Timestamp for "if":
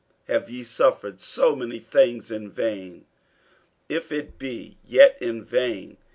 3.87-4.11